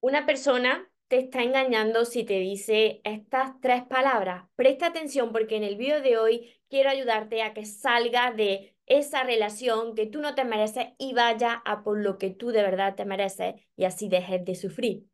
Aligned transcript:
Una 0.00 0.26
persona 0.26 0.88
te 1.08 1.18
está 1.18 1.42
engañando 1.42 2.04
si 2.04 2.22
te 2.24 2.38
dice 2.38 3.00
estas 3.04 3.60
tres 3.60 3.82
palabras. 3.84 4.44
Presta 4.54 4.86
atención 4.86 5.32
porque 5.32 5.56
en 5.56 5.64
el 5.64 5.76
vídeo 5.76 6.00
de 6.02 6.18
hoy 6.18 6.54
quiero 6.68 6.90
ayudarte 6.90 7.42
a 7.42 7.52
que 7.52 7.64
salga 7.64 8.30
de 8.32 8.76
esa 8.86 9.24
relación 9.24 9.94
que 9.96 10.06
tú 10.06 10.20
no 10.20 10.34
te 10.36 10.44
mereces 10.44 10.88
y 10.98 11.14
vaya 11.14 11.62
a 11.64 11.82
por 11.82 11.98
lo 11.98 12.16
que 12.16 12.30
tú 12.30 12.50
de 12.50 12.62
verdad 12.62 12.94
te 12.94 13.04
mereces 13.06 13.56
y 13.76 13.84
así 13.84 14.08
dejes 14.08 14.44
de 14.44 14.54
sufrir. 14.54 15.04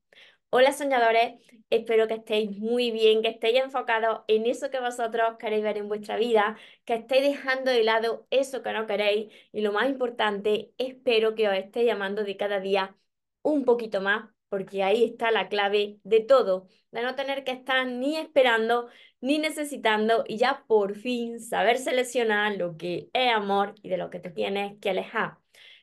Hola 0.50 0.72
soñadores, 0.72 1.34
espero 1.70 2.06
que 2.06 2.14
estéis 2.14 2.50
muy 2.58 2.90
bien, 2.90 3.22
que 3.22 3.28
estéis 3.28 3.60
enfocados 3.62 4.20
en 4.28 4.46
eso 4.46 4.70
que 4.70 4.80
vosotros 4.80 5.36
queréis 5.38 5.64
ver 5.64 5.78
en 5.78 5.88
vuestra 5.88 6.16
vida, 6.16 6.56
que 6.84 6.94
estéis 6.94 7.22
dejando 7.22 7.70
de 7.70 7.84
lado 7.84 8.26
eso 8.30 8.62
que 8.62 8.72
no 8.72 8.86
queréis 8.86 9.32
y 9.52 9.62
lo 9.62 9.72
más 9.72 9.88
importante, 9.88 10.72
espero 10.78 11.34
que 11.34 11.48
os 11.48 11.54
esté 11.56 11.84
llamando 11.84 12.22
de 12.24 12.36
cada 12.36 12.60
día 12.60 12.96
un 13.42 13.64
poquito 13.64 14.00
más 14.00 14.33
porque 14.54 14.84
ahí 14.84 15.02
está 15.04 15.32
la 15.32 15.48
clave 15.48 15.98
de 16.04 16.20
todo, 16.20 16.68
de 16.92 17.02
no 17.02 17.16
tener 17.16 17.42
que 17.42 17.50
estar 17.50 17.84
ni 17.88 18.16
esperando 18.16 18.88
ni 19.20 19.38
necesitando 19.38 20.22
y 20.28 20.36
ya 20.36 20.64
por 20.68 20.94
fin 20.94 21.40
saber 21.40 21.78
seleccionar 21.78 22.56
lo 22.56 22.76
que 22.76 23.08
es 23.12 23.32
amor 23.32 23.74
y 23.82 23.88
de 23.88 23.96
lo 23.96 24.10
que 24.10 24.20
te 24.20 24.30
tienes 24.30 24.78
que 24.80 24.90
alejar. 24.90 25.38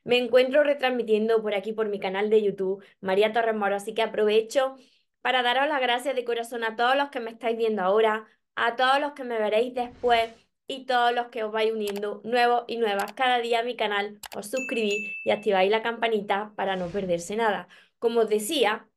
Me 0.06 0.18
encuentro 0.18 0.64
retransmitiendo 0.64 1.42
por 1.42 1.54
aquí 1.54 1.74
por 1.74 1.90
mi 1.90 2.00
canal 2.00 2.30
de 2.30 2.42
YouTube, 2.44 2.82
María 3.02 3.34
Torres 3.34 3.56
Moro, 3.56 3.76
así 3.76 3.94
que 3.94 4.04
aprovecho 4.04 4.78
para 5.22 5.44
daros 5.44 5.68
las 5.68 5.82
gracias 5.82 6.16
de 6.16 6.24
corazón 6.24 6.64
a 6.64 6.78
todos 6.78 6.96
los 6.96 7.10
que 7.10 7.20
me 7.20 7.32
estáis 7.32 7.58
viendo 7.58 7.82
ahora, 7.82 8.26
a 8.56 8.78
todos 8.78 9.02
los 9.02 9.12
que 9.12 9.26
me 9.26 9.38
veréis 9.38 9.74
después 9.74 10.30
y 10.66 10.86
todos 10.86 11.14
los 11.14 11.28
que 11.28 11.44
os 11.44 11.52
vais 11.52 11.74
uniendo 11.74 12.22
nuevos 12.24 12.64
y 12.68 12.78
nuevas 12.78 13.12
cada 13.12 13.40
día 13.40 13.60
a 13.60 13.64
mi 13.64 13.76
canal, 13.76 14.18
os 14.34 14.50
suscribís 14.50 15.14
y 15.26 15.32
activáis 15.32 15.70
la 15.70 15.82
campanita 15.84 16.54
para 16.56 16.78
no 16.78 16.88
perderse 16.88 17.36
nada. 17.36 17.68
Como 18.02 18.22
os 18.22 18.30
decía, 18.30 18.90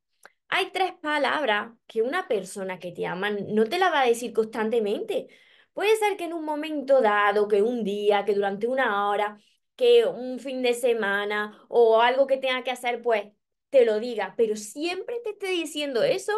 hay 0.49 0.71
tres 0.73 0.93
palabras 1.03 1.73
que 1.87 2.03
una 2.03 2.29
persona 2.29 2.79
que 2.79 2.93
te 2.93 3.07
ama 3.07 3.31
no 3.31 3.65
te 3.67 3.79
la 3.79 3.91
va 3.91 4.03
a 4.03 4.07
decir 4.07 4.33
constantemente. 4.33 5.29
Puede 5.75 5.97
ser 5.97 6.17
que 6.17 6.25
en 6.25 6.33
un 6.35 6.45
momento 6.45 7.01
dado, 7.03 7.49
que 7.49 7.63
un 7.63 7.85
día, 7.85 8.25
que 8.25 8.35
durante 8.35 8.67
una 8.69 9.09
hora, 9.11 9.39
que 9.77 10.07
un 10.07 10.39
fin 10.41 10.63
de 10.63 10.75
semana 10.75 11.65
o 11.69 12.01
algo 12.01 12.27
que 12.27 12.39
tenga 12.39 12.63
que 12.65 12.71
hacer, 12.71 13.03
pues 13.03 13.25
te 13.71 13.85
lo 13.85 14.01
diga, 14.01 14.35
pero 14.37 14.57
siempre 14.57 15.17
te 15.25 15.31
esté 15.31 15.49
diciendo 15.49 16.03
eso 16.05 16.33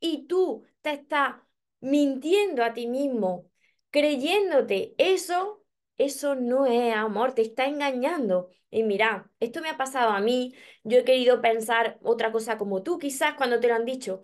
y 0.00 0.26
tú 0.26 0.64
te 0.80 0.92
estás 0.92 1.36
mintiendo 1.80 2.64
a 2.64 2.72
ti 2.74 2.86
mismo, 2.86 3.50
creyéndote 3.90 4.94
eso 4.98 5.61
eso 6.04 6.34
no 6.34 6.66
es 6.66 6.94
amor, 6.94 7.34
te 7.34 7.42
está 7.42 7.66
engañando. 7.66 8.50
Y 8.70 8.82
mira, 8.84 9.30
esto 9.40 9.60
me 9.60 9.68
ha 9.70 9.76
pasado 9.76 10.10
a 10.10 10.20
mí, 10.20 10.54
yo 10.84 10.98
he 10.98 11.04
querido 11.04 11.40
pensar 11.42 11.98
otra 12.02 12.32
cosa 12.32 12.58
como 12.58 12.82
tú, 12.82 12.98
quizás 12.98 13.34
cuando 13.34 13.60
te 13.60 13.68
lo 13.68 13.74
han 13.74 13.84
dicho, 13.84 14.22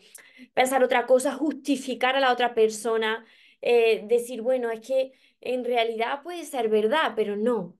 pensar 0.54 0.82
otra 0.84 1.06
cosa, 1.06 1.32
justificar 1.34 2.16
a 2.16 2.20
la 2.20 2.32
otra 2.32 2.54
persona, 2.54 3.24
eh, 3.60 4.04
decir, 4.08 4.42
bueno, 4.42 4.70
es 4.70 4.80
que 4.80 5.12
en 5.40 5.64
realidad 5.64 6.22
puede 6.22 6.44
ser 6.44 6.68
verdad, 6.68 7.12
pero 7.16 7.36
no. 7.36 7.76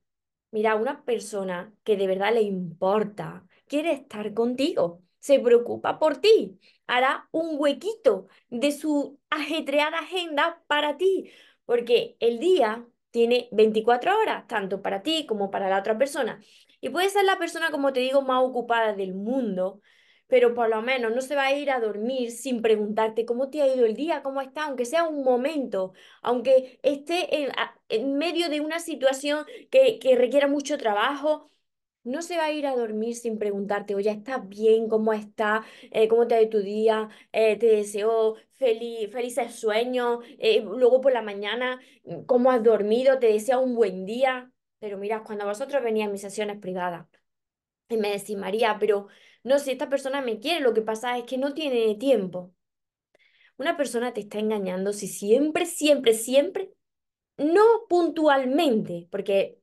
Mira, 0.50 0.76
una 0.76 1.04
persona 1.04 1.74
que 1.84 1.96
de 1.96 2.06
verdad 2.06 2.32
le 2.34 2.42
importa, 2.42 3.46
quiere 3.66 3.92
estar 3.92 4.32
contigo, 4.34 5.02
se 5.18 5.38
preocupa 5.40 5.98
por 5.98 6.18
ti, 6.18 6.58
hará 6.86 7.28
un 7.32 7.56
huequito 7.58 8.28
de 8.48 8.72
su 8.72 9.20
ajetreada 9.30 9.98
agenda 9.98 10.62
para 10.66 10.96
ti, 10.96 11.30
porque 11.66 12.16
el 12.20 12.38
día 12.38 12.86
tiene 13.10 13.48
24 13.52 14.18
horas, 14.18 14.46
tanto 14.46 14.82
para 14.82 15.02
ti 15.02 15.26
como 15.26 15.50
para 15.50 15.68
la 15.68 15.78
otra 15.78 15.98
persona. 15.98 16.40
Y 16.80 16.90
puede 16.90 17.08
ser 17.10 17.24
la 17.24 17.38
persona, 17.38 17.70
como 17.70 17.92
te 17.92 18.00
digo, 18.00 18.22
más 18.22 18.42
ocupada 18.42 18.92
del 18.94 19.14
mundo, 19.14 19.80
pero 20.28 20.54
por 20.54 20.68
lo 20.68 20.82
menos 20.82 21.14
no 21.14 21.20
se 21.22 21.34
va 21.34 21.46
a 21.46 21.54
ir 21.54 21.70
a 21.70 21.80
dormir 21.80 22.30
sin 22.30 22.60
preguntarte 22.62 23.24
cómo 23.24 23.48
te 23.50 23.62
ha 23.62 23.74
ido 23.74 23.86
el 23.86 23.94
día, 23.94 24.22
cómo 24.22 24.40
está, 24.40 24.64
aunque 24.64 24.84
sea 24.84 25.04
un 25.08 25.24
momento, 25.24 25.92
aunque 26.22 26.78
esté 26.82 27.44
en, 27.44 27.50
en 27.88 28.18
medio 28.18 28.48
de 28.50 28.60
una 28.60 28.78
situación 28.80 29.46
que, 29.70 29.98
que 29.98 30.16
requiera 30.16 30.46
mucho 30.48 30.76
trabajo 30.78 31.50
no 32.08 32.22
se 32.22 32.36
va 32.36 32.44
a 32.46 32.52
ir 32.52 32.66
a 32.66 32.74
dormir 32.76 33.14
sin 33.16 33.38
preguntarte, 33.38 33.94
oye, 33.94 34.10
¿estás 34.10 34.48
bien? 34.48 34.88
¿Cómo 34.88 35.12
estás? 35.12 35.64
Eh, 35.90 36.08
¿cómo 36.08 36.26
te 36.26 36.34
ha 36.34 36.40
ido 36.42 36.50
tu 36.50 36.58
día? 36.60 37.08
Eh, 37.32 37.56
te 37.58 37.66
deseo 37.66 38.36
feliz, 38.52 39.10
felices 39.12 39.54
sueños. 39.54 40.20
Eh, 40.38 40.62
luego 40.64 41.00
por 41.00 41.12
la 41.12 41.22
mañana, 41.22 41.80
mm, 42.04 42.22
¿cómo 42.24 42.50
has 42.50 42.62
dormido? 42.62 43.18
Te 43.18 43.28
deseo 43.32 43.60
un 43.60 43.74
buen 43.74 44.04
día. 44.06 44.50
Pero 44.80 44.98
mira, 44.98 45.22
cuando 45.24 45.44
vosotros 45.46 45.82
venís 45.82 46.06
a 46.06 46.10
mis 46.10 46.20
sesiones 46.20 46.58
privadas 46.58 47.06
y 47.88 47.96
me 47.98 48.10
decís, 48.12 48.36
María, 48.36 48.78
pero 48.80 49.08
no 49.44 49.58
sé, 49.58 49.72
esta 49.72 49.88
persona 49.88 50.20
me 50.22 50.38
quiere, 50.40 50.60
lo 50.60 50.74
que 50.74 50.82
pasa 50.82 51.18
es 51.18 51.24
que 51.24 51.38
no 51.38 51.54
tiene 51.54 51.94
tiempo. 51.96 52.54
Una 53.56 53.76
persona 53.76 54.12
te 54.12 54.20
está 54.20 54.38
engañando 54.38 54.92
si 54.92 55.08
siempre, 55.08 55.66
siempre, 55.66 56.14
siempre, 56.14 56.70
no 57.38 57.62
puntualmente, 57.88 59.08
porque 59.10 59.58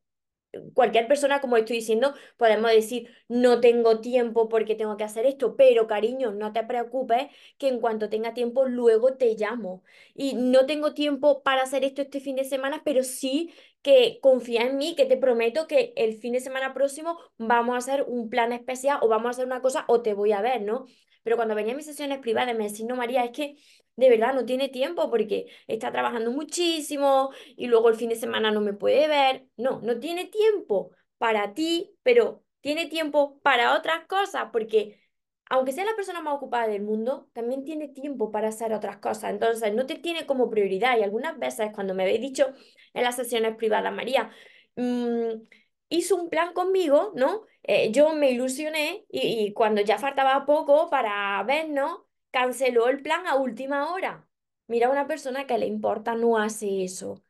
cualquier 0.74 1.08
persona, 1.08 1.42
como 1.42 1.58
estoy 1.58 1.78
diciendo, 1.78 2.14
podemos 2.38 2.72
decir, 2.72 3.10
no 3.28 3.60
tengo 3.62 4.00
tiempo 4.02 4.50
porque 4.50 4.76
tengo 4.76 4.98
que 4.98 5.04
hacer 5.04 5.26
esto, 5.26 5.56
pero 5.56 5.88
cariño, 5.88 6.32
no 6.32 6.54
te 6.54 6.64
preocupes, 6.64 7.28
que 7.58 7.68
en 7.68 7.80
cuanto 7.80 8.10
tenga 8.10 8.34
tiempo, 8.34 8.66
luego 8.66 9.16
te 9.16 9.36
llamo. 9.36 9.84
Y 10.14 10.34
no 10.36 10.66
tengo 10.66 10.94
tiempo 10.94 11.44
para 11.44 11.64
hacer 11.64 11.84
esto 11.84 12.02
este 12.02 12.20
fin 12.20 12.36
de 12.36 12.44
semana, 12.46 12.82
pero 12.86 13.04
sí 13.04 13.52
que 13.82 14.20
confía 14.22 14.64
en 14.64 14.78
mí, 14.78 14.96
que 14.96 15.06
te 15.06 15.18
prometo 15.18 15.68
que 15.68 15.94
el 15.96 16.18
fin 16.18 16.34
de 16.34 16.40
semana 16.40 16.74
próximo 16.74 17.20
vamos 17.38 17.76
a 17.76 17.78
hacer 17.78 18.04
un 18.08 18.30
plan 18.30 18.52
especial 18.52 18.98
o 19.02 19.08
vamos 19.08 19.28
a 19.28 19.30
hacer 19.32 19.46
una 19.46 19.62
cosa 19.62 19.86
o 19.88 20.02
te 20.02 20.14
voy 20.14 20.32
a 20.32 20.42
ver, 20.42 20.62
¿no? 20.64 20.86
Pero 21.26 21.36
cuando 21.38 21.56
venía 21.56 21.74
a 21.74 21.76
mis 21.78 21.88
sesiones 21.88 22.20
privadas 22.20 22.56
me 22.56 22.66
decían, 22.66 22.88
no, 22.88 22.96
María, 22.96 23.26
es 23.26 23.32
que 23.32 23.58
de 23.96 24.10
verdad 24.10 24.34
no 24.36 24.46
tiene 24.46 24.70
tiempo 24.70 25.10
porque 25.10 25.48
está 25.68 25.92
trabajando 25.92 26.32
muchísimo 26.32 27.32
y 27.58 27.68
luego 27.68 27.90
el 27.90 27.96
fin 27.96 28.10
de 28.10 28.16
semana 28.16 28.52
no 28.52 28.62
me 28.62 28.74
puede 28.74 29.08
ver. 29.08 29.48
No, 29.58 29.82
no 29.82 30.00
tiene 30.00 30.26
tiempo 30.28 30.92
para 31.18 31.54
ti, 31.56 31.98
pero 32.04 32.44
tiene 32.62 32.88
tiempo 32.88 33.40
para 33.42 33.76
otras 33.76 34.06
cosas 34.08 34.50
porque 34.54 35.02
aunque 35.50 35.72
sea 35.72 35.86
la 35.86 35.96
persona 35.96 36.22
más 36.22 36.36
ocupada 36.36 36.68
del 36.68 36.82
mundo, 36.84 37.30
también 37.34 37.64
tiene 37.66 37.88
tiempo 37.90 38.32
para 38.32 38.48
hacer 38.50 38.74
otras 38.74 38.98
cosas. 38.98 39.32
Entonces, 39.32 39.74
no 39.76 39.86
te 39.86 39.96
tiene 39.96 40.26
como 40.26 40.50
prioridad. 40.50 40.98
Y 40.98 41.04
algunas 41.04 41.38
veces 41.38 41.70
cuando 41.74 41.94
me 41.94 42.04
habéis 42.04 42.22
dicho 42.22 42.48
en 42.94 43.04
las 43.04 43.16
sesiones 43.16 43.56
privadas, 43.56 43.94
María, 43.94 44.32
mm, 44.76 45.44
hizo 45.90 46.16
un 46.16 46.30
plan 46.30 46.54
conmigo, 46.54 47.12
¿no? 47.16 47.46
Eh, 47.68 47.92
yo 47.92 48.14
me 48.14 48.30
ilusioné 48.32 49.06
y, 49.10 49.52
cuando 49.54 49.82
ya 49.82 49.98
faltaba 49.98 50.46
poco 50.46 50.90
para 50.90 51.42
vernos, 51.44 52.02
canceló 52.32 52.90
el 52.90 53.02
plan 53.02 53.26
a 53.28 53.36
última 53.36 53.92
hora. 53.92 54.28
Mira, 54.68 54.90
una 54.90 55.08
persona 55.08 55.48
que 55.48 55.58
le 55.58 55.66
importa 55.66 56.16
no 56.16 56.38
hace 56.38 56.84
eso. 56.84 57.24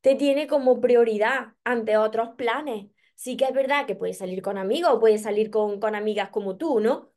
Te 0.00 0.16
tiene 0.16 0.46
como 0.48 0.80
prioridad 0.80 1.54
ante 1.64 1.96
otros 1.98 2.30
planes. 2.36 2.88
Sí 3.16 3.36
que 3.36 3.46
es 3.46 3.54
verdad 3.54 3.86
que 3.86 3.96
puedes 3.96 4.18
salir 4.18 4.42
con 4.42 4.58
amigos 4.58 4.92
o 4.94 5.00
puedes 5.00 5.22
salir 5.22 5.50
con, 5.50 5.80
con 5.80 5.94
amigas 5.94 6.30
como 6.30 6.56
tú, 6.56 6.80
¿no? 6.80 7.12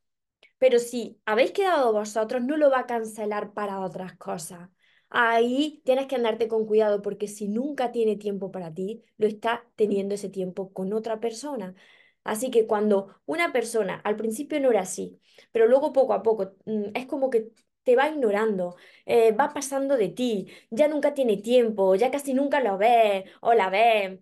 Pero 0.57 0.79
si 0.79 1.21
habéis 1.25 1.51
quedado 1.51 1.93
vosotros, 1.93 2.43
no 2.43 2.57
lo 2.57 2.69
va 2.71 2.81
a 2.81 2.87
cancelar 2.87 3.53
para 3.53 3.79
otras 3.81 4.15
cosas. 4.17 4.69
Ahí 5.09 5.81
tienes 5.85 6.07
que 6.07 6.15
andarte 6.15 6.47
con 6.47 6.65
cuidado 6.67 7.01
porque 7.01 7.27
si 7.27 7.47
nunca 7.47 7.91
tiene 7.91 8.15
tiempo 8.17 8.51
para 8.51 8.73
ti, 8.73 9.03
lo 9.17 9.27
está 9.27 9.65
teniendo 9.75 10.15
ese 10.15 10.29
tiempo 10.29 10.71
con 10.73 10.93
otra 10.93 11.19
persona. 11.19 11.75
Así 12.23 12.51
que 12.51 12.67
cuando 12.67 13.21
una 13.25 13.51
persona 13.53 14.01
al 14.03 14.15
principio 14.15 14.59
no 14.59 14.71
era 14.71 14.81
así, 14.81 15.19
pero 15.51 15.67
luego 15.67 15.93
poco 15.93 16.13
a 16.13 16.21
poco 16.23 16.53
mm, 16.65 16.85
es 16.95 17.05
como 17.07 17.29
que 17.29 17.49
te 17.83 17.95
va 17.95 18.09
ignorando, 18.09 18.75
eh, 19.05 19.31
va 19.31 19.49
pasando 19.53 19.97
de 19.97 20.09
ti, 20.09 20.47
ya 20.69 20.87
nunca 20.87 21.13
tiene 21.13 21.37
tiempo, 21.37 21.95
ya 21.95 22.11
casi 22.11 22.33
nunca 22.33 22.59
lo 22.61 22.77
ves 22.77 23.23
o 23.41 23.53
la 23.53 23.69
ves. 23.69 24.19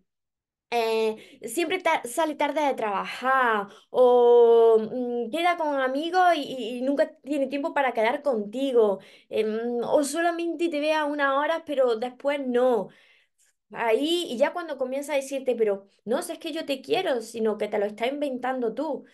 Eh, 0.69 1.39
siempre 1.47 1.81
sale 2.03 2.35
tarde 2.35 2.59
de 2.61 2.73
trabajar 2.73 3.67
o 3.89 4.77
mm, 4.79 5.31
queda 5.31 5.55
con 5.57 5.79
amigos 5.79 6.21
y, 6.35 6.79
y 6.79 6.81
nunca 6.81 7.09
tiene 7.23 7.47
tiempo 7.47 7.73
para 7.73 7.93
quedar 7.93 8.21
contigo 8.21 8.99
em, 9.29 9.79
o 9.83 10.03
solamente 10.03 10.67
te 10.69 10.81
vea 10.81 11.05
una 11.05 11.39
hora 11.39 11.63
pero 11.65 11.95
después 11.95 12.41
no. 12.45 12.89
Ahí, 13.73 14.25
y 14.29 14.37
ya 14.37 14.53
cuando 14.53 14.77
comienza 14.77 15.11
a 15.13 15.15
decirte, 15.17 15.55
pero 15.55 15.87
no 16.05 16.21
sé, 16.21 16.33
es 16.33 16.39
que 16.39 16.53
yo 16.53 16.65
te 16.65 16.81
quiero, 16.81 17.21
sino 17.21 17.57
que 17.57 17.67
te 17.67 17.77
lo 17.79 17.85
está 17.85 18.07
inventando 18.07 18.73
tú. 18.73 19.05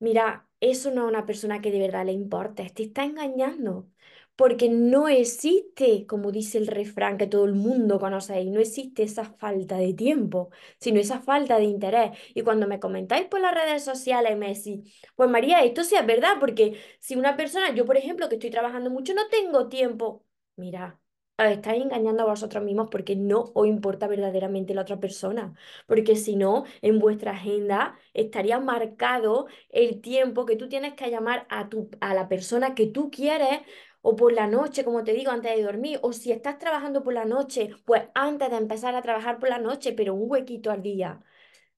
Mira, 0.00 0.48
eso 0.60 0.90
no 0.92 1.04
es 1.04 1.08
una 1.10 1.26
persona 1.26 1.60
que 1.62 1.70
de 1.72 1.80
verdad 1.80 2.06
le 2.06 2.12
importa, 2.12 2.64
te 2.74 2.84
está 2.84 3.04
engañando. 3.04 3.88
Porque 4.36 4.68
no 4.70 5.08
existe, 5.08 6.06
como 6.06 6.32
dice 6.32 6.58
el 6.58 6.66
refrán 6.68 7.18
que 7.18 7.26
todo 7.26 7.44
el 7.46 7.54
mundo 7.54 7.98
conoce 8.00 8.34
ahí, 8.34 8.50
no 8.50 8.60
existe 8.60 9.02
esa 9.04 9.24
falta 9.24 9.78
de 9.78 9.94
tiempo, 9.94 10.50
sino 10.80 11.00
esa 11.00 11.20
falta 11.20 11.58
de 11.58 11.64
interés. 11.64 12.12
Y 12.34 12.42
cuando 12.42 12.66
me 12.68 12.80
comentáis 12.80 13.26
por 13.28 13.40
las 13.40 13.54
redes 13.54 13.84
sociales, 13.84 14.36
me 14.38 14.48
decís, 14.54 15.02
pues 15.16 15.30
María, 15.30 15.60
esto 15.64 15.84
sí 15.84 15.96
es 15.96 16.06
verdad, 16.06 16.34
porque 16.40 16.78
si 17.00 17.16
una 17.16 17.36
persona, 17.36 17.74
yo 17.74 17.86
por 17.86 17.96
ejemplo, 17.96 18.28
que 18.28 18.36
estoy 18.36 18.50
trabajando 18.50 18.90
mucho, 18.90 19.14
no 19.14 19.28
tengo 19.28 19.68
tiempo. 19.68 20.24
Mira. 20.56 21.00
Os 21.38 21.46
estáis 21.50 21.82
engañando 21.82 22.22
a 22.22 22.26
vosotros 22.26 22.64
mismos 22.64 22.88
porque 22.90 23.14
no 23.16 23.52
os 23.54 23.66
importa 23.66 24.06
verdaderamente 24.08 24.74
la 24.74 24.82
otra 24.82 24.98
persona. 25.00 25.54
Porque 25.86 26.16
si 26.16 26.36
no, 26.36 26.64
en 26.82 26.98
vuestra 26.98 27.32
agenda 27.32 27.98
estaría 28.14 28.58
marcado 28.60 29.46
el 29.70 30.00
tiempo 30.00 30.46
que 30.46 30.56
tú 30.56 30.68
tienes 30.68 30.94
que 30.94 31.10
llamar 31.10 31.46
a, 31.50 31.68
tu, 31.68 31.90
a 32.00 32.14
la 32.14 32.28
persona 32.28 32.74
que 32.74 32.86
tú 32.86 33.10
quieres 33.10 33.60
o 34.02 34.14
por 34.16 34.32
la 34.32 34.46
noche, 34.46 34.84
como 34.84 35.02
te 35.04 35.12
digo, 35.14 35.30
antes 35.32 35.54
de 35.56 35.62
dormir, 35.62 35.98
o 36.02 36.12
si 36.12 36.30
estás 36.32 36.58
trabajando 36.58 37.02
por 37.02 37.12
la 37.12 37.24
noche, 37.24 37.70
pues 37.84 38.04
antes 38.14 38.50
de 38.50 38.56
empezar 38.56 38.94
a 38.94 39.02
trabajar 39.02 39.38
por 39.38 39.48
la 39.48 39.58
noche, 39.58 39.92
pero 39.92 40.14
un 40.14 40.30
huequito 40.30 40.70
al 40.70 40.82
día, 40.82 41.22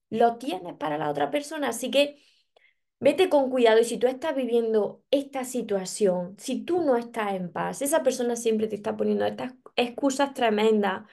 lo 0.09 0.37
tienes 0.37 0.75
para 0.75 0.97
la 0.97 1.09
otra 1.09 1.31
persona. 1.31 1.69
Así 1.69 1.91
que 1.91 2.21
Vete 3.01 3.29
con 3.29 3.49
cuidado 3.49 3.79
y 3.79 3.85
si 3.85 3.97
tú 3.97 4.07
estás 4.07 4.35
viviendo 4.35 5.01
esta 5.09 5.45
situación, 5.45 6.35
si 6.37 6.61
tú 6.65 6.81
no 6.81 6.97
estás 6.97 7.33
en 7.33 7.49
paz, 7.51 7.81
esa 7.81 8.03
persona 8.03 8.35
siempre 8.35 8.67
te 8.67 8.75
está 8.75 8.97
poniendo 8.97 9.25
estas 9.25 9.53
excusas 9.77 10.33
tremendas 10.33 11.03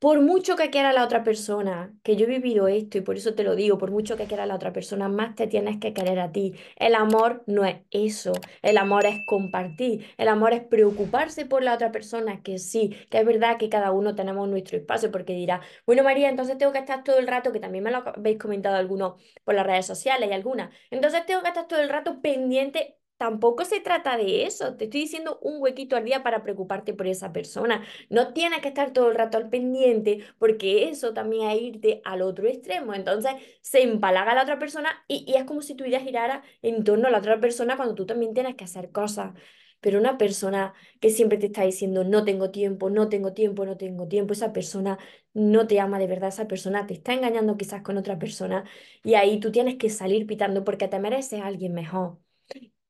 por 0.00 0.20
mucho 0.20 0.56
que 0.56 0.70
quiera 0.70 0.92
la 0.92 1.04
otra 1.04 1.24
persona, 1.24 1.94
que 2.02 2.16
yo 2.16 2.26
he 2.26 2.28
vivido 2.28 2.68
esto 2.68 2.98
y 2.98 3.00
por 3.00 3.16
eso 3.16 3.34
te 3.34 3.44
lo 3.44 3.56
digo, 3.56 3.78
por 3.78 3.90
mucho 3.90 4.16
que 4.16 4.26
quiera 4.26 4.46
la 4.46 4.54
otra 4.54 4.72
persona, 4.72 5.08
más 5.08 5.34
te 5.34 5.46
tienes 5.46 5.78
que 5.78 5.92
querer 5.92 6.18
a 6.20 6.32
ti. 6.32 6.54
El 6.76 6.94
amor 6.94 7.42
no 7.46 7.64
es 7.64 7.78
eso, 7.90 8.32
el 8.62 8.78
amor 8.78 9.06
es 9.06 9.24
compartir, 9.26 10.06
el 10.18 10.28
amor 10.28 10.52
es 10.52 10.62
preocuparse 10.64 11.46
por 11.46 11.62
la 11.62 11.74
otra 11.74 11.92
persona, 11.92 12.42
que 12.42 12.58
sí, 12.58 12.96
que 13.10 13.18
es 13.18 13.26
verdad 13.26 13.58
que 13.58 13.68
cada 13.68 13.92
uno 13.92 14.14
tenemos 14.14 14.48
nuestro 14.48 14.76
espacio, 14.78 15.10
porque 15.10 15.32
dirá, 15.34 15.60
bueno 15.86 16.02
María, 16.02 16.28
entonces 16.28 16.58
tengo 16.58 16.72
que 16.72 16.78
estar 16.78 17.02
todo 17.04 17.18
el 17.18 17.26
rato, 17.26 17.52
que 17.52 17.60
también 17.60 17.84
me 17.84 17.90
lo 17.90 17.98
habéis 17.98 18.38
comentado 18.38 18.76
algunos 18.76 19.14
por 19.44 19.54
las 19.54 19.66
redes 19.66 19.86
sociales 19.86 20.28
y 20.30 20.32
algunas, 20.32 20.70
entonces 20.90 21.24
tengo 21.26 21.42
que 21.42 21.48
estar 21.48 21.66
todo 21.68 21.80
el 21.80 21.88
rato 21.88 22.20
pendiente 22.20 22.96
Tampoco 23.18 23.64
se 23.64 23.80
trata 23.80 24.18
de 24.18 24.44
eso. 24.44 24.76
Te 24.76 24.84
estoy 24.84 25.00
diciendo 25.02 25.38
un 25.40 25.62
huequito 25.62 25.96
al 25.96 26.04
día 26.04 26.22
para 26.22 26.42
preocuparte 26.42 26.92
por 26.92 27.06
esa 27.06 27.32
persona. 27.32 27.82
No 28.10 28.34
tienes 28.34 28.60
que 28.60 28.68
estar 28.68 28.92
todo 28.92 29.08
el 29.08 29.14
rato 29.16 29.38
al 29.38 29.48
pendiente 29.48 30.22
porque 30.38 30.88
eso 30.90 31.14
también 31.14 31.48
es 31.50 31.62
irte 31.62 32.02
al 32.04 32.20
otro 32.20 32.46
extremo. 32.46 32.92
Entonces 32.92 33.32
se 33.62 33.82
empalaga 33.82 34.34
la 34.34 34.42
otra 34.42 34.58
persona 34.58 35.02
y, 35.08 35.24
y 35.26 35.36
es 35.36 35.44
como 35.44 35.62
si 35.62 35.74
tu 35.74 35.84
vida 35.84 36.00
girara 36.00 36.42
en 36.60 36.84
torno 36.84 37.08
a 37.08 37.10
la 37.10 37.18
otra 37.18 37.40
persona 37.40 37.76
cuando 37.76 37.94
tú 37.94 38.04
también 38.04 38.34
tienes 38.34 38.54
que 38.54 38.64
hacer 38.64 38.92
cosas. 38.92 39.32
Pero 39.80 39.98
una 39.98 40.18
persona 40.18 40.74
que 41.00 41.08
siempre 41.10 41.38
te 41.38 41.46
está 41.46 41.62
diciendo 41.62 42.04
no 42.04 42.24
tengo 42.24 42.50
tiempo, 42.50 42.90
no 42.90 43.08
tengo 43.08 43.32
tiempo, 43.32 43.64
no 43.64 43.76
tengo 43.78 44.08
tiempo, 44.08 44.32
esa 44.34 44.52
persona 44.52 44.98
no 45.32 45.66
te 45.66 45.80
ama 45.80 45.98
de 45.98 46.06
verdad, 46.06 46.28
esa 46.30 46.48
persona 46.48 46.86
te 46.86 46.94
está 46.94 47.12
engañando 47.14 47.56
quizás 47.56 47.82
con 47.82 47.96
otra 47.98 48.18
persona 48.18 48.64
y 49.04 49.14
ahí 49.14 49.38
tú 49.40 49.52
tienes 49.52 49.76
que 49.76 49.88
salir 49.90 50.26
pitando 50.26 50.64
porque 50.64 50.88
te 50.88 50.98
mereces 50.98 51.40
a 51.40 51.46
alguien 51.46 51.72
mejor 51.74 52.18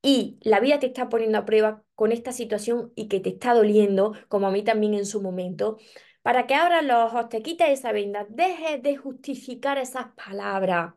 y 0.06 0.38
la 0.42 0.60
vida 0.60 0.78
te 0.78 0.86
está 0.86 1.08
poniendo 1.08 1.38
a 1.38 1.44
prueba 1.44 1.82
con 1.96 2.12
esta 2.12 2.30
situación 2.30 2.92
y 2.94 3.08
que 3.08 3.18
te 3.18 3.30
está 3.30 3.54
doliendo, 3.54 4.12
como 4.28 4.46
a 4.46 4.52
mí 4.52 4.62
también 4.62 4.94
en 4.94 5.04
su 5.04 5.20
momento, 5.20 5.78
para 6.22 6.46
que 6.46 6.54
abras 6.54 6.84
los 6.84 6.96
ojos, 7.12 7.28
te 7.28 7.42
quites 7.42 7.70
esa 7.70 7.90
venda, 7.90 8.24
dejes 8.30 8.80
de 8.82 8.96
justificar 8.96 9.78
esas 9.78 10.06
palabras. 10.14 10.94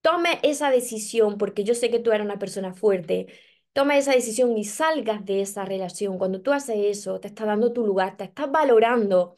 Tome 0.00 0.38
esa 0.42 0.70
decisión, 0.70 1.36
porque 1.36 1.64
yo 1.64 1.74
sé 1.74 1.90
que 1.90 1.98
tú 1.98 2.12
eres 2.12 2.24
una 2.24 2.38
persona 2.38 2.72
fuerte. 2.72 3.26
Toma 3.72 3.98
esa 3.98 4.12
decisión 4.12 4.56
y 4.56 4.64
salgas 4.64 5.24
de 5.26 5.40
esa 5.42 5.64
relación. 5.64 6.16
Cuando 6.18 6.40
tú 6.40 6.52
haces 6.52 6.76
eso, 6.78 7.20
te 7.20 7.28
está 7.28 7.44
dando 7.44 7.72
tu 7.72 7.84
lugar, 7.86 8.16
te 8.16 8.24
estás 8.24 8.50
valorando 8.50 9.36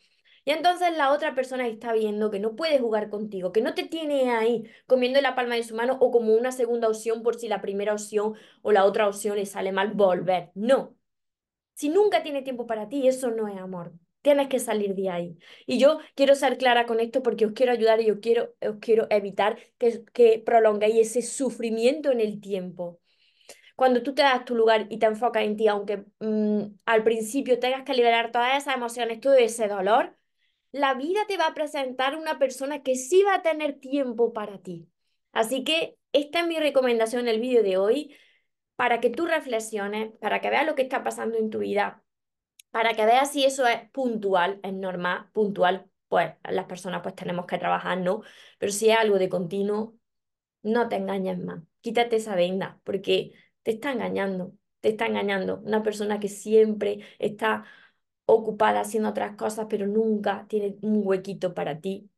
y 0.49 0.51
entonces 0.53 0.97
la 0.97 1.13
otra 1.13 1.35
persona 1.35 1.69
está 1.69 1.93
viendo 1.93 2.31
que 2.31 2.39
no 2.41 2.57
puede 2.57 2.79
jugar 2.79 3.11
contigo, 3.11 3.53
que 3.53 3.61
no 3.61 3.75
te 3.75 3.83
tiene 3.85 4.31
ahí 4.31 4.65
comiendo 4.87 5.21
la 5.21 5.35
palma 5.35 5.57
de 5.57 5.63
su 5.63 5.75
mano 5.75 5.99
o 6.01 6.11
como 6.11 6.33
una 6.33 6.53
segunda 6.53 6.89
opción 6.89 7.23
por 7.23 7.39
si 7.39 7.49
la 7.49 7.61
primera 7.61 7.93
opción 7.93 8.33
o 8.63 8.73
la 8.73 8.87
otra 8.87 9.07
opción 9.09 9.37
le 9.37 9.45
sale 9.45 9.73
mal, 9.73 9.93
volver. 9.93 10.51
No. 10.55 10.97
Si 11.75 11.91
nunca 11.91 12.23
tiene 12.23 12.41
tiempo 12.43 12.67
para 12.67 12.89
ti, 12.89 13.07
eso 13.07 13.31
no 13.31 13.47
es 13.49 13.59
amor. 13.59 13.93
Tienes 14.23 14.49
que 14.49 14.59
salir 14.59 14.95
de 14.95 15.11
ahí. 15.11 15.39
Y 15.67 15.79
yo 15.79 15.99
quiero 16.15 16.35
ser 16.35 16.57
clara 16.57 16.87
con 16.87 17.01
esto 17.01 17.23
porque 17.23 17.45
os 17.45 17.53
quiero 17.53 17.73
ayudar 17.73 18.01
y 18.01 18.07
yo 18.07 18.21
quiero, 18.21 18.55
os 18.67 18.77
quiero 18.81 19.07
evitar 19.11 19.59
que, 19.77 20.03
que 20.15 20.45
ese 21.01 21.21
sufrimiento 21.21 22.11
en 22.11 22.21
el 22.21 22.41
tiempo 22.41 23.01
cuando 23.77 24.03
tú 24.03 24.15
te 24.15 24.23
das 24.23 24.45
tu 24.45 24.55
lugar 24.57 24.87
y 24.91 24.99
te 24.99 25.07
enfocas 25.07 25.45
en 25.45 25.57
ti, 25.57 25.69
aunque 25.69 26.05
mm, 26.21 26.63
al 26.87 27.05
principio 27.05 27.61
tengas 27.61 27.85
que 27.85 27.95
liberar 27.95 28.33
todas 28.33 28.57
esas 28.57 28.75
emociones, 28.77 29.21
todo 29.21 29.35
ese 29.35 29.69
dolor, 29.69 30.19
la 30.73 30.95
vida 30.95 31.21
te 31.27 31.37
va 31.37 31.49
a 31.49 31.55
presentar 31.55 32.17
una 32.17 32.39
persona 32.39 32.83
que 32.83 32.97
sí 32.97 33.23
va 33.23 33.37
a 33.37 33.43
tener 33.43 33.79
tiempo 33.81 34.33
para 34.33 34.59
ti. 34.59 34.89
Así 35.33 35.65
que 35.65 35.97
esta 36.13 36.41
es 36.41 36.47
mi 36.47 36.59
recomendación 36.59 37.23
en 37.23 37.29
el 37.29 37.41
vídeo 37.41 37.63
de 37.63 37.77
hoy 37.77 38.17
para 38.77 39.01
que 39.01 39.11
tú 39.11 39.27
reflexiones, 39.27 40.13
para 40.21 40.41
que 40.41 40.51
veas 40.51 40.67
lo 40.67 40.75
que 40.75 40.83
está 40.83 41.03
pasando 41.03 41.39
en 41.39 41.51
tu 41.51 41.59
vida, 41.61 42.03
para 42.71 42.95
que 42.95 43.05
veas 43.07 43.33
si 43.33 43.45
eso 43.45 43.67
es 43.67 43.91
puntual, 43.91 44.61
es 44.63 44.73
normal, 44.73 45.31
puntual, 45.33 45.91
pues 46.09 46.33
las 46.45 46.67
personas 46.67 47.03
pues 47.03 47.15
tenemos 47.15 47.47
que 47.47 47.59
trabajar, 47.59 47.99
¿no? 47.99 48.23
Pero 48.59 48.73
si 48.73 48.91
es 48.91 48.97
algo 48.97 49.19
de 49.19 49.29
continuo, 49.29 49.97
no 50.63 50.89
te 50.89 50.97
engañes 50.97 51.39
más, 51.39 51.63
quítate 51.81 52.17
esa 52.17 52.35
venda, 52.35 52.81
porque 52.85 53.33
te 53.63 53.73
está 53.73 53.93
engañando, 53.93 54.53
te 54.81 54.91
está 54.91 55.07
engañando. 55.07 55.61
Una 55.65 55.83
persona 55.83 56.21
que 56.21 56.29
siempre 56.29 57.01
está 57.19 57.65
ocupada 58.29 58.81
haciendo 58.81 59.09
otras 59.11 59.37
cosas, 59.37 59.67
pero 59.71 59.87
nunca 59.87 60.47
tiene 60.49 60.77
un 60.83 61.03
huequito 61.05 61.55
para 61.55 61.81
ti. 61.81 62.11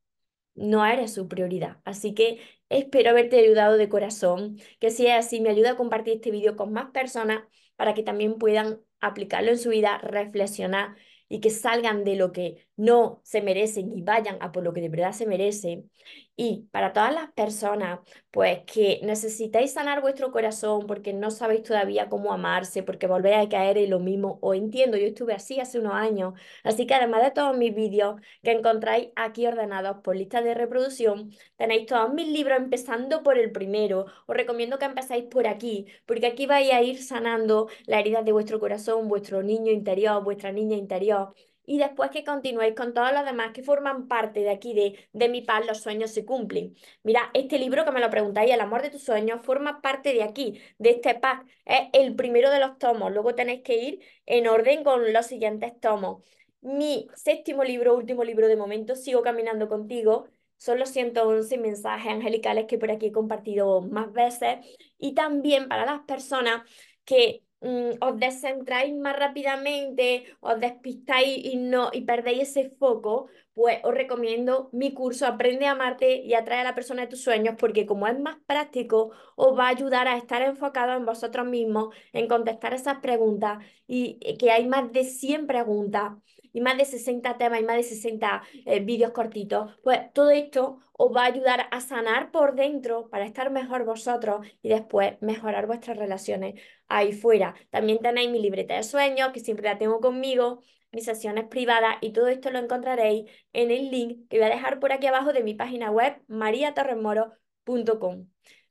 No 0.54 0.84
eres 0.86 1.14
su 1.14 1.28
prioridad. 1.28 1.80
Así 1.84 2.14
que 2.14 2.40
espero 2.68 3.10
haberte 3.10 3.38
ayudado 3.38 3.76
de 3.76 3.88
corazón. 3.88 4.58
Que 4.80 4.90
si 4.90 5.06
es 5.06 5.14
así, 5.14 5.40
me 5.40 5.50
ayuda 5.50 5.72
a 5.72 5.76
compartir 5.76 6.14
este 6.16 6.30
vídeo 6.30 6.56
con 6.56 6.72
más 6.72 6.90
personas 6.90 7.44
para 7.76 7.94
que 7.94 8.02
también 8.02 8.38
puedan 8.38 8.80
aplicarlo 9.00 9.50
en 9.50 9.58
su 9.58 9.70
vida, 9.70 9.98
reflexionar 9.98 10.96
y 11.28 11.40
que 11.40 11.50
salgan 11.50 12.04
de 12.04 12.16
lo 12.16 12.32
que 12.32 12.66
no 12.80 13.20
se 13.24 13.42
merecen 13.42 13.92
y 13.92 14.02
vayan 14.02 14.38
a 14.40 14.52
por 14.52 14.62
lo 14.64 14.72
que 14.72 14.80
de 14.80 14.88
verdad 14.88 15.12
se 15.12 15.26
merecen. 15.26 15.90
Y 16.34 16.66
para 16.70 16.94
todas 16.94 17.12
las 17.14 17.30
personas, 17.32 18.00
pues 18.30 18.60
que 18.64 19.00
necesitáis 19.02 19.72
sanar 19.74 20.00
vuestro 20.00 20.32
corazón 20.32 20.86
porque 20.86 21.12
no 21.12 21.30
sabéis 21.30 21.62
todavía 21.64 22.08
cómo 22.08 22.32
amarse, 22.32 22.82
porque 22.82 23.06
volvéis 23.06 23.36
a 23.36 23.48
caer 23.50 23.76
en 23.76 23.90
lo 23.90 24.00
mismo, 24.00 24.38
o 24.40 24.54
entiendo, 24.54 24.96
yo 24.96 25.06
estuve 25.06 25.34
así 25.34 25.60
hace 25.60 25.78
unos 25.78 25.92
años. 25.92 26.32
Así 26.64 26.86
que 26.86 26.94
además 26.94 27.22
de 27.22 27.32
todos 27.32 27.54
mis 27.56 27.74
vídeos 27.74 28.18
que 28.42 28.52
encontráis 28.52 29.08
aquí 29.16 29.46
ordenados 29.46 29.98
por 30.02 30.16
lista 30.16 30.40
de 30.40 30.54
reproducción, 30.54 31.30
tenéis 31.56 31.84
todos 31.86 32.12
mis 32.14 32.28
libros 32.28 32.58
empezando 32.58 33.22
por 33.22 33.36
el 33.38 33.52
primero. 33.52 34.06
Os 34.26 34.36
recomiendo 34.36 34.78
que 34.78 34.86
empecéis 34.86 35.24
por 35.24 35.46
aquí, 35.46 35.86
porque 36.06 36.26
aquí 36.28 36.46
vais 36.46 36.72
a 36.72 36.80
ir 36.80 37.02
sanando 37.02 37.68
la 37.86 38.00
herida 38.00 38.22
de 38.22 38.32
vuestro 38.32 38.58
corazón, 38.58 39.08
vuestro 39.08 39.42
niño 39.42 39.70
interior, 39.72 40.24
vuestra 40.24 40.52
niña 40.52 40.76
interior 40.76 41.34
y 41.70 41.78
después 41.78 42.10
que 42.10 42.24
continuéis 42.24 42.74
con 42.74 42.94
todos 42.94 43.12
los 43.12 43.24
demás 43.24 43.52
que 43.52 43.62
forman 43.62 44.08
parte 44.08 44.40
de 44.40 44.50
aquí 44.50 44.74
de, 44.74 45.08
de 45.12 45.28
mi 45.28 45.40
paz, 45.40 45.64
los 45.68 45.78
sueños 45.80 46.10
se 46.10 46.24
cumplen. 46.24 46.74
Mira, 47.04 47.30
este 47.32 47.60
libro 47.60 47.84
que 47.84 47.92
me 47.92 48.00
lo 48.00 48.10
preguntáis, 48.10 48.50
El 48.52 48.60
amor 48.60 48.82
de 48.82 48.90
tus 48.90 49.04
sueños, 49.04 49.40
forma 49.46 49.80
parte 49.80 50.12
de 50.12 50.24
aquí, 50.24 50.60
de 50.78 50.90
este 50.90 51.14
pack. 51.14 51.46
Es 51.64 51.82
el 51.92 52.16
primero 52.16 52.50
de 52.50 52.58
los 52.58 52.76
tomos. 52.78 53.12
Luego 53.12 53.36
tenéis 53.36 53.62
que 53.62 53.76
ir 53.76 54.00
en 54.26 54.48
orden 54.48 54.82
con 54.82 55.12
los 55.12 55.26
siguientes 55.26 55.78
tomos. 55.78 56.24
Mi 56.60 57.06
séptimo 57.14 57.62
libro, 57.62 57.94
último 57.94 58.24
libro 58.24 58.48
de 58.48 58.56
momento, 58.56 58.96
Sigo 58.96 59.22
caminando 59.22 59.68
contigo. 59.68 60.26
Son 60.56 60.76
los 60.80 60.88
111 60.90 61.56
mensajes 61.56 62.10
angelicales 62.12 62.64
que 62.66 62.78
por 62.78 62.90
aquí 62.90 63.06
he 63.06 63.12
compartido 63.12 63.80
más 63.82 64.12
veces. 64.12 64.58
Y 64.98 65.14
también 65.14 65.68
para 65.68 65.86
las 65.86 66.00
personas 66.00 66.68
que 67.04 67.44
Mm, 67.62 67.90
os 68.00 68.18
descentráis 68.18 68.94
más 68.94 69.16
rápidamente, 69.18 70.24
os 70.40 70.58
despistáis 70.58 71.44
y, 71.44 71.56
no, 71.56 71.90
y 71.92 72.00
perdéis 72.02 72.48
ese 72.56 72.70
foco, 72.70 73.28
pues 73.52 73.80
os 73.84 73.92
recomiendo 73.94 74.70
mi 74.72 74.94
curso 74.94 75.26
Aprende 75.26 75.66
a 75.66 75.72
amarte 75.72 76.22
y 76.22 76.32
atrae 76.32 76.60
a 76.60 76.64
la 76.64 76.74
persona 76.74 77.02
de 77.02 77.08
tus 77.08 77.22
sueños, 77.22 77.56
porque 77.58 77.84
como 77.84 78.06
es 78.06 78.18
más 78.18 78.38
práctico, 78.46 79.10
os 79.36 79.58
va 79.58 79.66
a 79.66 79.68
ayudar 79.68 80.08
a 80.08 80.16
estar 80.16 80.40
enfocado 80.42 80.94
en 80.94 81.04
vosotros 81.04 81.46
mismos, 81.46 81.94
en 82.14 82.28
contestar 82.28 82.72
esas 82.72 83.00
preguntas 83.00 83.58
y 83.86 84.18
que 84.38 84.50
hay 84.50 84.66
más 84.66 84.90
de 84.92 85.04
100 85.04 85.46
preguntas 85.46 86.12
y 86.52 86.60
más 86.60 86.76
de 86.76 86.84
60 86.84 87.38
temas 87.38 87.60
y 87.60 87.64
más 87.64 87.76
de 87.76 87.82
60 87.82 88.42
eh, 88.66 88.80
vídeos 88.80 89.12
cortitos, 89.12 89.78
pues 89.82 90.12
todo 90.12 90.30
esto 90.30 90.80
os 90.92 91.14
va 91.14 91.22
a 91.22 91.26
ayudar 91.26 91.66
a 91.70 91.80
sanar 91.80 92.30
por 92.30 92.54
dentro 92.54 93.08
para 93.08 93.24
estar 93.24 93.50
mejor 93.50 93.84
vosotros 93.84 94.46
y 94.62 94.68
después 94.68 95.14
mejorar 95.20 95.66
vuestras 95.66 95.96
relaciones 95.96 96.60
ahí 96.88 97.12
fuera. 97.12 97.54
También 97.70 97.98
tenéis 98.00 98.30
mi 98.30 98.40
libreta 98.40 98.74
de 98.74 98.82
sueños, 98.82 99.30
que 99.32 99.40
siempre 99.40 99.66
la 99.66 99.78
tengo 99.78 100.00
conmigo, 100.00 100.62
mis 100.92 101.04
sesiones 101.04 101.44
privadas 101.44 101.96
y 102.00 102.12
todo 102.12 102.28
esto 102.28 102.50
lo 102.50 102.58
encontraréis 102.58 103.30
en 103.52 103.70
el 103.70 103.90
link 103.90 104.28
que 104.28 104.38
voy 104.38 104.46
a 104.46 104.50
dejar 104.50 104.80
por 104.80 104.92
aquí 104.92 105.06
abajo 105.06 105.32
de 105.32 105.42
mi 105.42 105.54
página 105.54 105.90
web 105.90 106.20
mariatorremoro.com. 106.28 108.26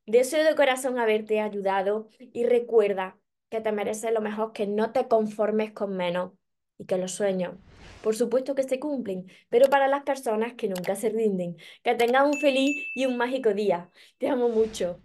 Deseo 0.05 0.43
de 0.43 0.55
corazón 0.55 0.99
haberte 0.99 1.39
ayudado 1.39 2.09
y 2.19 2.45
recuerda 2.45 3.17
que 3.49 3.61
te 3.61 3.71
mereces 3.71 4.13
lo 4.13 4.21
mejor, 4.21 4.53
que 4.53 4.67
no 4.67 4.91
te 4.91 5.07
conformes 5.07 5.71
con 5.71 5.95
menos 5.95 6.33
y 6.77 6.85
que 6.85 6.97
los 6.97 7.11
sueños, 7.11 7.55
por 8.01 8.15
supuesto 8.15 8.55
que 8.55 8.63
se 8.63 8.79
cumplen, 8.79 9.27
pero 9.49 9.69
para 9.69 9.87
las 9.87 10.03
personas 10.03 10.53
que 10.53 10.69
nunca 10.69 10.95
se 10.95 11.09
rinden. 11.09 11.57
Que 11.83 11.95
tengan 11.95 12.27
un 12.27 12.39
feliz 12.39 12.89
y 12.93 13.05
un 13.05 13.17
mágico 13.17 13.53
día. 13.53 13.89
Te 14.17 14.29
amo 14.29 14.49
mucho. 14.49 15.01